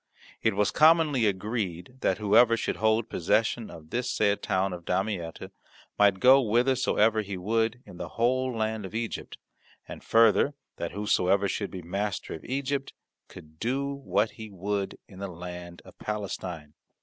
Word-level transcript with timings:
It 0.41 0.55
was 0.55 0.71
commonly 0.71 1.27
agreed 1.27 1.97
that 1.99 2.17
whoever 2.17 2.57
should 2.57 2.77
hold 2.77 3.07
possession 3.07 3.69
of 3.69 3.91
this 3.91 4.09
said 4.09 4.41
town 4.41 4.73
of 4.73 4.83
Damietta 4.83 5.51
might 5.99 6.19
go 6.19 6.41
whithersoever 6.43 7.21
he 7.21 7.37
would 7.37 7.83
in 7.85 7.97
the 7.97 8.09
whole 8.17 8.51
land 8.51 8.83
of 8.83 8.95
Egypt, 8.95 9.37
and 9.87 10.03
further, 10.03 10.55
that 10.77 10.93
whosoever 10.93 11.47
should 11.47 11.69
be 11.69 11.83
master 11.83 12.33
of 12.33 12.43
Egypt 12.45 12.93
could 13.27 13.59
do 13.59 13.93
what 13.93 14.31
he 14.31 14.49
would 14.49 14.97
in 15.07 15.19
the 15.19 15.27
land 15.27 15.83
of 15.85 15.95
Palestine. 15.99 16.73